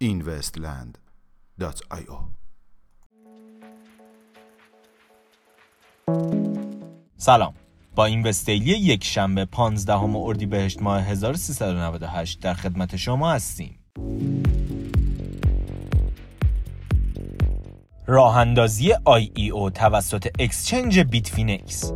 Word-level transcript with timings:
investland.io 0.00 2.18
سلام. 7.16 7.54
با 7.94 8.04
InvestDaily 8.04 8.70
یک 8.70 9.04
شنبه 9.04 9.44
15 9.44 9.94
اردیبهشت 9.94 10.82
ماه 10.82 11.02
1398 11.02 12.40
در 12.40 12.54
خدمت 12.54 12.96
شما 12.96 13.32
هستیم. 13.32 13.78
راه 18.08 18.36
اندازی 18.36 18.92
IEO 18.92 19.72
توسط 19.74 20.28
exchange 20.38 21.00
Bitfinex 21.00 21.92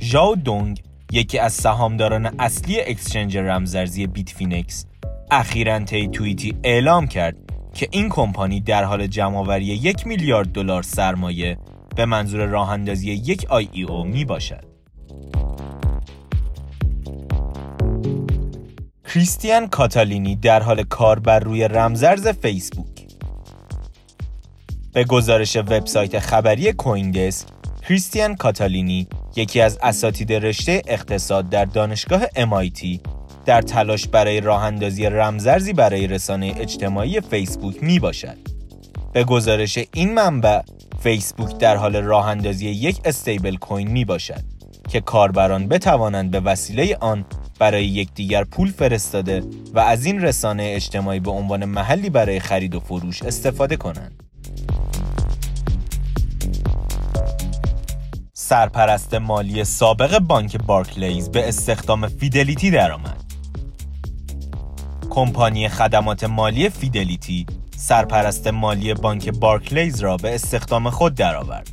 ژاو 0.00 0.36
دونگ 0.36 0.82
یکی 1.12 1.38
از 1.38 1.52
سهامداران 1.52 2.34
اصلی 2.38 2.80
exchange 2.80 3.36
رمزارزی 3.36 4.06
Bitfinex 4.06 4.86
اخیرا 5.30 5.78
طی 5.78 6.08
توییتی 6.08 6.56
اعلام 6.64 7.06
کرد 7.06 7.36
که 7.74 7.88
این 7.90 8.08
کمپانی 8.08 8.60
در 8.60 8.84
حال 8.84 9.06
جمعآوری 9.06 9.64
یک 9.64 10.06
میلیارد 10.06 10.52
دلار 10.52 10.82
سرمایه 10.82 11.58
به 11.96 12.04
منظور 12.04 12.46
راه 12.46 12.70
اندازی 12.70 13.10
یک 13.12 13.46
او 13.88 14.04
می 14.04 14.24
باشد. 14.24 14.64
کریستیان 19.14 19.66
کاتالینی 19.66 20.36
در 20.36 20.62
حال 20.62 20.82
کار 20.82 21.18
بر 21.18 21.38
روی 21.38 21.68
رمزرز 21.68 22.28
فیسبوک 22.28 22.97
به 24.92 25.04
گزارش 25.04 25.56
وبسایت 25.56 26.18
خبری 26.18 26.72
کویندس 26.72 27.44
کریستیان 27.88 28.36
کاتالینی 28.36 29.08
یکی 29.36 29.60
از 29.60 29.78
اساتید 29.82 30.32
رشته 30.32 30.82
اقتصاد 30.86 31.48
در 31.48 31.64
دانشگاه 31.64 32.26
MIT 32.26 32.98
در 33.46 33.62
تلاش 33.62 34.08
برای 34.08 34.40
راه 34.40 34.64
اندازی 34.64 35.06
رمزرزی 35.06 35.72
برای 35.72 36.06
رسانه 36.06 36.54
اجتماعی 36.56 37.20
فیسبوک 37.20 37.82
می 37.82 37.98
باشد. 37.98 38.38
به 39.12 39.24
گزارش 39.24 39.78
این 39.94 40.14
منبع 40.14 40.60
فیسبوک 41.02 41.58
در 41.58 41.76
حال 41.76 41.96
راه 41.96 42.28
اندازی 42.28 42.68
یک 42.68 43.00
استیبل 43.04 43.56
کوین 43.56 43.90
می 43.90 44.04
باشد 44.04 44.42
که 44.88 45.00
کاربران 45.00 45.68
بتوانند 45.68 46.30
به 46.30 46.40
وسیله 46.40 46.96
آن 47.00 47.24
برای 47.58 47.86
یکدیگر 47.86 48.44
پول 48.44 48.70
فرستاده 48.70 49.42
و 49.74 49.78
از 49.78 50.04
این 50.04 50.22
رسانه 50.22 50.72
اجتماعی 50.74 51.20
به 51.20 51.30
عنوان 51.30 51.64
محلی 51.64 52.10
برای 52.10 52.40
خرید 52.40 52.74
و 52.74 52.80
فروش 52.80 53.22
استفاده 53.22 53.76
کنند. 53.76 54.27
سرپرست 58.48 59.14
مالی 59.14 59.64
سابق 59.64 60.18
بانک 60.18 60.56
بارکلیز 60.56 61.30
به 61.30 61.48
استخدام 61.48 62.08
فیدلیتی 62.08 62.70
درآمد. 62.70 63.24
کمپانی 65.10 65.68
خدمات 65.68 66.24
مالی 66.24 66.68
فیدلیتی 66.68 67.46
سرپرست 67.76 68.46
مالی 68.46 68.94
بانک 68.94 69.28
بارکلیز 69.28 70.00
را 70.00 70.16
به 70.16 70.34
استخدام 70.34 70.90
خود 70.90 71.14
درآورد. 71.14 71.70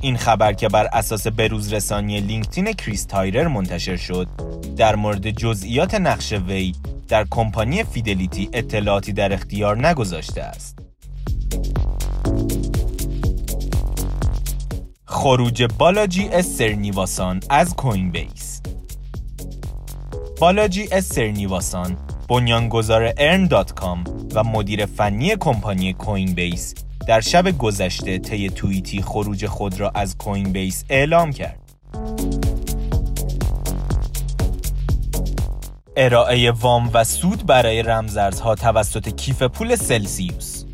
این 0.00 0.16
خبر 0.16 0.52
که 0.52 0.68
بر 0.68 0.88
اساس 0.92 1.26
بروز 1.26 1.72
رسانی 1.72 2.20
LinkedIn 2.20 2.72
کریس 2.72 3.04
تایرر 3.04 3.48
منتشر 3.48 3.96
شد 3.96 4.28
در 4.76 4.96
مورد 4.96 5.30
جزئیات 5.30 5.94
نقش 5.94 6.32
وی 6.32 6.72
در 7.08 7.26
کمپانی 7.30 7.84
فیدلیتی 7.84 8.48
اطلاعاتی 8.52 9.12
در 9.12 9.32
اختیار 9.32 9.88
نگذاشته 9.88 10.42
است. 10.42 10.83
خروج 15.14 15.62
بالاجی 15.78 16.28
استرنیواسان 16.32 17.40
از 17.50 17.76
کوین 17.76 18.10
بیس 18.10 18.62
بالاجی 20.40 20.88
استرنیواسان 20.92 21.96
بنیانگذار 22.28 23.12
ارن.com 23.18 24.10
و 24.34 24.44
مدیر 24.44 24.86
فنی 24.86 25.36
کمپانی 25.36 25.92
کوین 25.92 26.34
بیس 26.34 26.74
در 27.08 27.20
شب 27.20 27.58
گذشته 27.58 28.18
طی 28.18 28.50
توییتی 28.50 29.02
خروج 29.02 29.46
خود 29.46 29.80
را 29.80 29.90
از 29.94 30.18
کوین 30.18 30.52
بیس 30.52 30.84
اعلام 30.90 31.32
کرد. 31.32 31.60
ارائه 35.96 36.50
وام 36.50 36.90
و 36.94 37.04
سود 37.04 37.46
برای 37.46 37.82
رمزارزها 37.82 38.54
توسط 38.54 39.08
کیف 39.08 39.42
پول 39.42 39.76
سلسیوس 39.76 40.64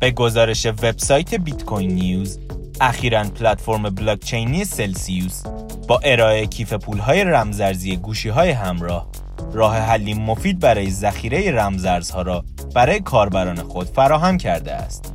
به 0.00 0.10
گزارش 0.10 0.66
وبسایت 0.66 1.34
بیت 1.34 1.64
کوین 1.64 1.94
نیوز 1.94 2.38
اخیرا 2.80 3.24
پلتفرم 3.24 3.82
بلاکچینی 3.82 4.64
سلسیوس 4.64 5.42
با 5.88 6.00
ارائه 6.04 6.46
کیف 6.46 6.72
پولهای 6.72 7.24
رمزارزی 7.24 7.96
گوشی 7.96 8.28
های 8.28 8.50
همراه 8.50 9.08
راه 9.52 9.76
حلی 9.76 10.14
مفید 10.14 10.58
برای 10.58 10.90
ذخیره 10.90 11.50
رمزارزها 11.50 12.22
را 12.22 12.44
برای 12.74 13.00
کاربران 13.00 13.62
خود 13.62 13.86
فراهم 13.86 14.38
کرده 14.38 14.72
است. 14.72 15.14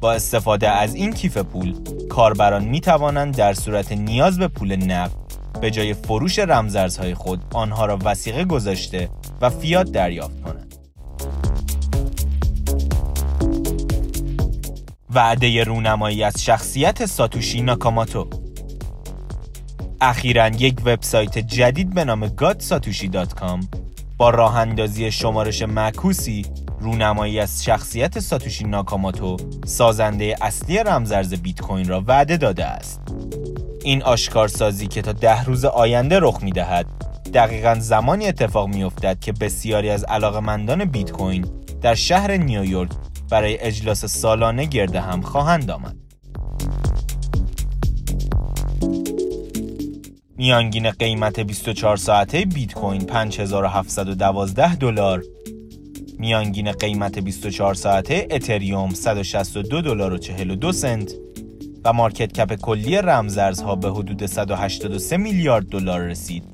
با 0.00 0.12
استفاده 0.12 0.68
از 0.68 0.94
این 0.94 1.12
کیف 1.12 1.36
پول، 1.36 1.74
کاربران 2.08 2.64
می 2.64 2.80
توانند 2.80 3.36
در 3.36 3.54
صورت 3.54 3.92
نیاز 3.92 4.38
به 4.38 4.48
پول 4.48 4.76
نقد 4.76 5.12
به 5.60 5.70
جای 5.70 5.94
فروش 5.94 6.38
رمزارزهای 6.38 7.14
خود 7.14 7.42
آنها 7.54 7.86
را 7.86 7.98
وسیقه 8.04 8.44
گذاشته 8.44 9.08
و 9.40 9.50
فیات 9.50 9.92
دریافت 9.92 10.42
کنند. 10.42 10.67
وعده 15.14 15.64
رونمایی 15.64 16.22
از 16.22 16.44
شخصیت 16.44 17.06
ساتوشی 17.06 17.60
ناکاماتو 17.60 18.28
اخیرا 20.00 20.48
یک 20.48 20.76
وبسایت 20.84 21.38
جدید 21.38 21.94
به 21.94 22.04
نام 22.04 22.28
godsatoshi.com 22.28 23.64
با 24.16 24.30
راه 24.30 24.56
اندازی 24.56 25.10
شمارش 25.10 25.62
معکوسی 25.62 26.46
رونمایی 26.80 27.40
از 27.40 27.64
شخصیت 27.64 28.18
ساتوشی 28.18 28.64
ناکاماتو 28.64 29.36
سازنده 29.66 30.36
اصلی 30.40 30.78
رمزرز 30.78 31.34
بیت 31.34 31.60
کوین 31.60 31.88
را 31.88 32.04
وعده 32.06 32.36
داده 32.36 32.64
است. 32.64 33.00
این 33.84 34.02
آشکارسازی 34.02 34.86
که 34.86 35.02
تا 35.02 35.12
ده 35.12 35.44
روز 35.44 35.64
آینده 35.64 36.18
رخ 36.20 36.42
می 36.42 36.52
دهد 36.52 36.86
دقیقا 37.34 37.76
زمانی 37.80 38.26
اتفاق 38.26 38.68
می 38.68 38.84
افتد 38.84 39.20
که 39.20 39.32
بسیاری 39.32 39.90
از 39.90 40.04
علاقمندان 40.04 40.84
بیت 40.84 41.10
کوین 41.10 41.46
در 41.82 41.94
شهر 41.94 42.36
نیویورک 42.36 42.90
برای 43.30 43.60
اجلاس 43.60 44.04
سالانه 44.04 44.64
گرده 44.64 45.00
هم 45.00 45.20
خواهند 45.20 45.70
آمد. 45.70 45.96
میانگین 50.36 50.90
قیمت 50.90 51.40
24 51.40 51.96
ساعته 51.96 52.44
بیت 52.44 52.72
کوین 52.72 53.06
5712 53.06 54.74
دلار 54.74 55.22
میانگین 56.18 56.72
قیمت 56.72 57.18
24 57.18 57.74
ساعته 57.74 58.28
اتریوم 58.30 58.94
162 58.94 59.82
دلار 59.82 60.12
و 60.12 60.18
42 60.18 60.72
سنت 60.72 61.12
و 61.84 61.92
مارکت 61.92 62.32
کپ 62.32 62.54
کلی 62.54 62.96
رمزارزها 62.96 63.76
به 63.76 63.90
حدود 63.90 64.26
183 64.26 65.16
میلیارد 65.16 65.66
دلار 65.66 66.00
رسید 66.00 66.44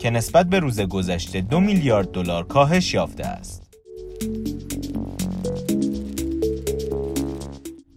که 0.00 0.10
نسبت 0.10 0.46
به 0.46 0.58
روز 0.58 0.80
گذشته 0.80 1.40
2 1.40 1.60
میلیارد 1.60 2.10
دلار 2.10 2.46
کاهش 2.46 2.94
یافته 2.94 3.26
است. 3.26 3.69